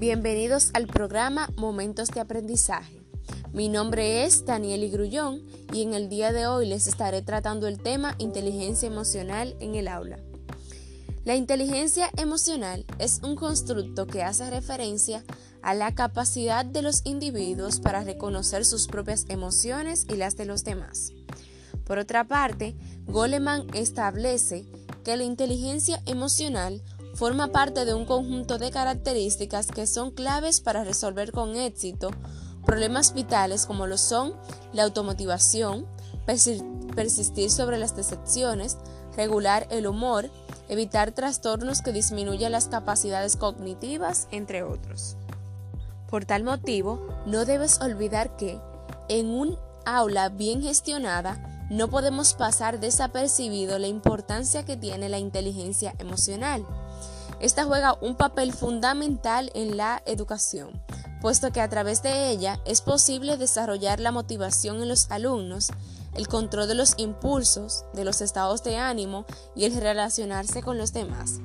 Bienvenidos 0.00 0.70
al 0.72 0.86
programa 0.86 1.50
Momentos 1.58 2.08
de 2.08 2.20
Aprendizaje. 2.20 3.02
Mi 3.52 3.68
nombre 3.68 4.24
es 4.24 4.46
Daniel 4.46 4.90
Grullón 4.90 5.42
y 5.74 5.82
en 5.82 5.92
el 5.92 6.08
día 6.08 6.32
de 6.32 6.46
hoy 6.46 6.66
les 6.66 6.86
estaré 6.86 7.20
tratando 7.20 7.66
el 7.66 7.82
tema 7.82 8.14
inteligencia 8.16 8.86
emocional 8.86 9.54
en 9.60 9.74
el 9.74 9.88
aula. 9.88 10.18
La 11.26 11.36
inteligencia 11.36 12.08
emocional 12.16 12.86
es 12.98 13.20
un 13.22 13.36
constructo 13.36 14.06
que 14.06 14.22
hace 14.22 14.48
referencia 14.48 15.22
a 15.60 15.74
la 15.74 15.94
capacidad 15.94 16.64
de 16.64 16.80
los 16.80 17.02
individuos 17.04 17.78
para 17.78 18.02
reconocer 18.02 18.64
sus 18.64 18.86
propias 18.86 19.26
emociones 19.28 20.06
y 20.08 20.16
las 20.16 20.34
de 20.34 20.46
los 20.46 20.64
demás. 20.64 21.12
Por 21.84 21.98
otra 21.98 22.24
parte, 22.24 22.74
Goleman 23.04 23.66
establece 23.74 24.64
que 25.04 25.18
la 25.18 25.24
inteligencia 25.24 26.02
emocional 26.06 26.80
forma 27.14 27.48
parte 27.48 27.84
de 27.84 27.94
un 27.94 28.04
conjunto 28.04 28.58
de 28.58 28.70
características 28.70 29.66
que 29.68 29.86
son 29.86 30.10
claves 30.10 30.60
para 30.60 30.84
resolver 30.84 31.32
con 31.32 31.56
éxito 31.56 32.10
problemas 32.64 33.14
vitales 33.14 33.66
como 33.66 33.86
lo 33.86 33.98
son 33.98 34.34
la 34.72 34.84
automotivación, 34.84 35.86
persistir 36.26 37.50
sobre 37.50 37.78
las 37.78 37.96
decepciones, 37.96 38.76
regular 39.16 39.66
el 39.70 39.86
humor, 39.86 40.30
evitar 40.68 41.12
trastornos 41.12 41.82
que 41.82 41.92
disminuyan 41.92 42.52
las 42.52 42.68
capacidades 42.68 43.36
cognitivas, 43.36 44.28
entre 44.30 44.62
otros. 44.62 45.16
Por 46.08 46.24
tal 46.24 46.44
motivo, 46.44 47.06
no 47.26 47.44
debes 47.44 47.80
olvidar 47.80 48.36
que 48.36 48.60
en 49.08 49.28
un 49.28 49.58
aula 49.84 50.28
bien 50.28 50.62
gestionada 50.62 51.66
no 51.70 51.88
podemos 51.88 52.34
pasar 52.34 52.80
desapercibido 52.80 53.78
la 53.78 53.86
importancia 53.86 54.64
que 54.64 54.76
tiene 54.76 55.08
la 55.08 55.18
inteligencia 55.18 55.94
emocional. 55.98 56.66
Esta 57.40 57.64
juega 57.64 57.96
un 58.02 58.16
papel 58.16 58.52
fundamental 58.52 59.50
en 59.54 59.78
la 59.78 60.02
educación, 60.04 60.82
puesto 61.22 61.50
que 61.52 61.62
a 61.62 61.70
través 61.70 62.02
de 62.02 62.28
ella 62.28 62.60
es 62.66 62.82
posible 62.82 63.38
desarrollar 63.38 63.98
la 63.98 64.12
motivación 64.12 64.82
en 64.82 64.88
los 64.88 65.10
alumnos, 65.10 65.70
el 66.14 66.28
control 66.28 66.68
de 66.68 66.74
los 66.74 66.94
impulsos, 66.98 67.86
de 67.94 68.04
los 68.04 68.20
estados 68.20 68.62
de 68.62 68.76
ánimo 68.76 69.24
y 69.56 69.64
el 69.64 69.74
relacionarse 69.74 70.62
con 70.62 70.76
los 70.76 70.92
demás. 70.92 71.40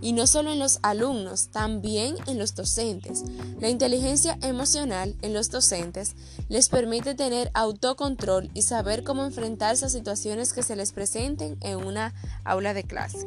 Y 0.00 0.12
no 0.12 0.28
solo 0.28 0.52
en 0.52 0.60
los 0.60 0.78
alumnos, 0.82 1.48
también 1.48 2.14
en 2.28 2.38
los 2.38 2.54
docentes. 2.54 3.24
La 3.58 3.68
inteligencia 3.68 4.38
emocional 4.42 5.16
en 5.20 5.34
los 5.34 5.50
docentes 5.50 6.14
les 6.48 6.68
permite 6.68 7.16
tener 7.16 7.50
autocontrol 7.54 8.50
y 8.54 8.62
saber 8.62 9.02
cómo 9.02 9.24
enfrentarse 9.24 9.86
a 9.86 9.90
situaciones 9.90 10.52
que 10.52 10.62
se 10.62 10.76
les 10.76 10.92
presenten 10.92 11.58
en 11.60 11.84
una 11.84 12.14
aula 12.44 12.72
de 12.72 12.84
clase. 12.84 13.26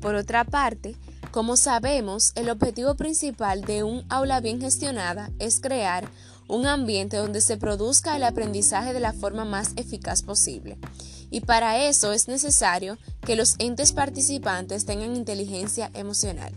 Por 0.00 0.14
otra 0.16 0.44
parte, 0.44 0.96
como 1.34 1.56
sabemos, 1.56 2.30
el 2.36 2.48
objetivo 2.48 2.94
principal 2.94 3.62
de 3.62 3.82
un 3.82 4.04
aula 4.08 4.38
bien 4.38 4.60
gestionada 4.60 5.32
es 5.40 5.58
crear 5.60 6.08
un 6.46 6.64
ambiente 6.64 7.16
donde 7.16 7.40
se 7.40 7.56
produzca 7.56 8.14
el 8.14 8.22
aprendizaje 8.22 8.92
de 8.92 9.00
la 9.00 9.12
forma 9.12 9.44
más 9.44 9.72
eficaz 9.74 10.22
posible. 10.22 10.78
Y 11.32 11.40
para 11.40 11.86
eso 11.88 12.12
es 12.12 12.28
necesario 12.28 12.98
que 13.20 13.34
los 13.34 13.56
entes 13.58 13.92
participantes 13.92 14.86
tengan 14.86 15.16
inteligencia 15.16 15.90
emocional. 15.94 16.52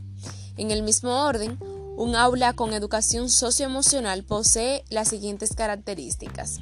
En 0.58 0.70
el 0.70 0.84
mismo 0.84 1.26
orden, 1.26 1.58
un 1.96 2.16
aula 2.16 2.54
con 2.54 2.72
educación 2.72 3.32
socioemocional 3.32 4.26
posee 4.26 4.84
las 4.92 5.08
siguientes 5.08 5.56
características. 5.56 6.60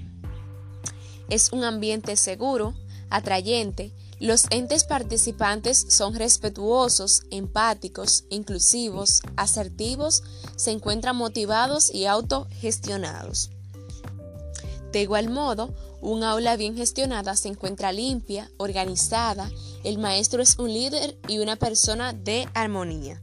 Es 1.27 1.52
un 1.52 1.66
ambiente 1.66 2.16
seguro, 2.16 2.75
atrayente, 3.09 3.91
los 4.19 4.45
entes 4.49 4.85
participantes 4.85 5.85
son 5.89 6.16
respetuosos, 6.16 7.23
empáticos, 7.31 8.23
inclusivos, 8.30 9.21
asertivos, 9.35 10.23
se 10.55 10.71
encuentran 10.71 11.16
motivados 11.16 11.94
y 11.94 12.05
autogestionados. 12.05 13.49
De 14.92 15.02
igual 15.02 15.30
modo, 15.30 15.73
un 16.02 16.23
aula 16.23 16.55
bien 16.55 16.77
gestionada 16.77 17.36
se 17.36 17.49
encuentra 17.49 17.92
limpia, 17.92 18.49
organizada, 18.58 19.49
el 19.83 19.98
maestro 19.98 20.42
es 20.42 20.58
un 20.58 20.71
líder 20.71 21.17
y 21.27 21.39
una 21.39 21.58
persona 21.58 22.14
de 22.14 22.48
armonía. 22.54 23.21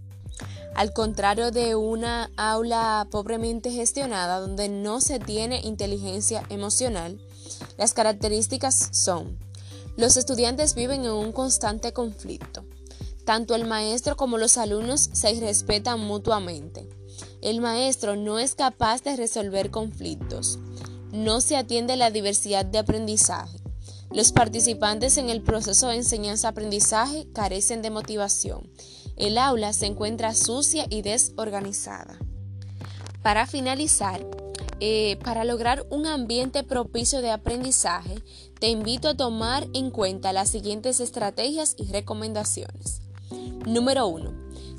Al 0.75 0.93
contrario 0.93 1.51
de 1.51 1.75
una 1.75 2.31
aula 2.37 3.07
pobremente 3.11 3.71
gestionada 3.71 4.41
donde 4.41 4.69
no 4.69 5.01
se 5.01 5.19
tiene 5.19 5.61
inteligencia 5.61 6.45
emocional, 6.51 7.21
las 7.79 7.95
características 7.95 8.91
son 8.93 9.39
los 9.97 10.17
estudiantes 10.17 10.75
viven 10.75 11.05
en 11.05 11.13
un 11.13 11.33
constante 11.33 11.93
conflicto. 11.93 12.65
Tanto 13.25 13.55
el 13.55 13.67
maestro 13.67 14.17
como 14.17 14.39
los 14.39 14.57
alumnos 14.57 15.11
se 15.13 15.33
respetan 15.41 16.01
mutuamente. 16.01 16.89
El 17.41 17.61
maestro 17.61 18.17
no 18.17 18.39
es 18.39 18.55
capaz 18.55 19.03
de 19.03 19.17
resolver 19.17 19.71
conflictos. 19.71 20.59
No 21.13 21.41
se 21.41 21.57
atiende 21.57 21.97
la 21.97 22.11
diversidad 22.11 22.65
de 22.65 22.79
aprendizaje. 22.79 23.59
Los 24.11 24.33
participantes 24.33 25.17
en 25.19 25.31
el 25.31 25.43
proceso 25.43 25.89
de 25.89 25.97
enseñanza-aprendizaje 25.97 27.29
carecen 27.33 27.81
de 27.83 27.91
motivación. 27.91 28.71
El 29.17 29.39
aula 29.39 29.73
se 29.73 29.87
encuentra 29.87 30.35
sucia 30.35 30.87
y 30.91 31.03
desorganizada. 31.03 32.19
Para 33.23 33.47
finalizar, 33.47 34.27
eh, 34.85 35.17
para 35.23 35.45
lograr 35.45 35.87
un 35.91 36.09
ambiente 36.09 36.65
propicio 36.65 37.23
de 37.23 37.31
aprendizaje, 37.31 38.21
te 38.59 38.67
invito 38.69 39.11
a 39.11 39.17
tomar 39.17 39.69
en 39.75 39.93
cuenta 39.93 40.33
las 40.33 40.49
siguientes 40.49 40.99
estrategias 40.99 41.77
y 41.79 41.85
recomendaciones. 41.93 43.01
Número 43.65 44.09
1. 44.09 44.33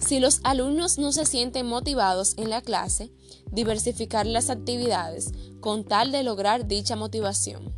Si 0.06 0.19
los 0.19 0.41
alumnos 0.44 0.97
no 0.97 1.14
se 1.14 1.25
sienten 1.25 1.68
motivados 1.68 2.34
en 2.36 2.50
la 2.50 2.62
clase, 2.62 3.14
diversificar 3.50 4.25
las 4.25 4.50
actividades 4.50 5.31
con 5.62 5.86
tal 5.86 6.12
de 6.12 6.24
lograr 6.24 6.68
dicha 6.68 6.97
motivación. 6.97 7.74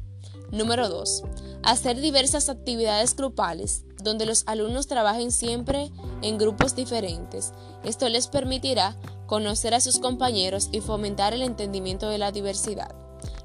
Número 0.51 0.89
2. 0.89 1.21
Hacer 1.61 2.01
diversas 2.01 2.49
actividades 2.49 3.15
grupales 3.15 3.85
donde 4.03 4.25
los 4.25 4.43
alumnos 4.47 4.87
trabajen 4.87 5.31
siempre 5.31 5.91
en 6.23 6.39
grupos 6.39 6.75
diferentes. 6.75 7.53
Esto 7.83 8.09
les 8.09 8.27
permitirá 8.27 8.95
conocer 9.25 9.73
a 9.73 9.81
sus 9.81 9.99
compañeros 9.99 10.69
y 10.71 10.81
fomentar 10.81 11.33
el 11.33 11.41
entendimiento 11.41 12.09
de 12.09 12.17
la 12.17 12.31
diversidad. 12.31 12.93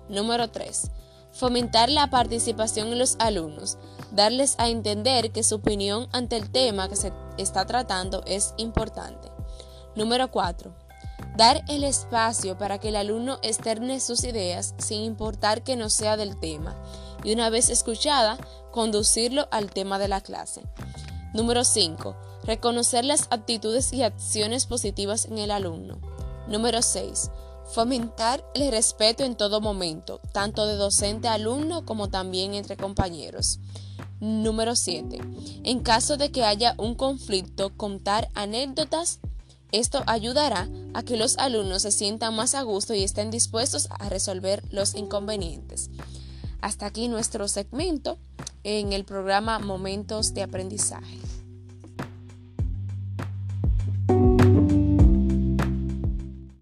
Número 0.08 0.50
3. 0.50 0.90
Fomentar 1.32 1.88
la 1.88 2.10
participación 2.10 2.88
en 2.88 2.98
los 2.98 3.16
alumnos, 3.20 3.78
darles 4.10 4.56
a 4.58 4.68
entender 4.68 5.30
que 5.30 5.44
su 5.44 5.56
opinión 5.56 6.08
ante 6.12 6.36
el 6.36 6.50
tema 6.50 6.88
que 6.88 6.96
se 6.96 7.12
está 7.38 7.66
tratando 7.66 8.22
es 8.26 8.54
importante. 8.56 9.30
Número 9.94 10.30
4. 10.30 10.72
Dar 11.36 11.62
el 11.68 11.84
espacio 11.84 12.58
para 12.58 12.78
que 12.78 12.88
el 12.88 12.96
alumno 12.96 13.38
externe 13.42 14.00
sus 14.00 14.24
ideas 14.24 14.74
sin 14.78 15.02
importar 15.02 15.62
que 15.62 15.76
no 15.76 15.88
sea 15.88 16.16
del 16.16 16.38
tema 16.38 16.74
y 17.22 17.32
una 17.32 17.50
vez 17.50 17.68
escuchada, 17.68 18.38
conducirlo 18.70 19.48
al 19.50 19.70
tema 19.70 19.98
de 19.98 20.08
la 20.08 20.20
clase. 20.20 20.62
Número 21.32 21.64
5 21.64 22.16
Reconocer 22.44 23.04
las 23.04 23.26
actitudes 23.30 23.92
y 23.92 24.02
acciones 24.02 24.66
positivas 24.66 25.26
en 25.26 25.38
el 25.38 25.50
alumno. 25.50 25.98
Número 26.48 26.82
6. 26.82 27.30
Fomentar 27.72 28.44
el 28.54 28.70
respeto 28.70 29.24
en 29.24 29.36
todo 29.36 29.60
momento, 29.60 30.20
tanto 30.32 30.66
de 30.66 30.74
docente 30.74 31.28
a 31.28 31.34
alumno 31.34 31.84
como 31.84 32.08
también 32.08 32.54
entre 32.54 32.76
compañeros. 32.76 33.60
Número 34.20 34.74
7. 34.74 35.20
En 35.64 35.80
caso 35.80 36.16
de 36.16 36.32
que 36.32 36.44
haya 36.44 36.74
un 36.78 36.94
conflicto, 36.94 37.76
contar 37.76 38.28
anécdotas. 38.34 39.20
Esto 39.70 40.02
ayudará 40.06 40.68
a 40.94 41.02
que 41.04 41.16
los 41.16 41.38
alumnos 41.38 41.82
se 41.82 41.92
sientan 41.92 42.34
más 42.34 42.54
a 42.54 42.62
gusto 42.62 42.94
y 42.94 43.04
estén 43.04 43.30
dispuestos 43.30 43.88
a 43.90 44.08
resolver 44.08 44.64
los 44.72 44.94
inconvenientes. 44.94 45.90
Hasta 46.60 46.86
aquí 46.86 47.06
nuestro 47.08 47.46
segmento 47.46 48.18
en 48.64 48.92
el 48.92 49.04
programa 49.04 49.58
Momentos 49.58 50.34
de 50.34 50.42
Aprendizaje. 50.42 51.29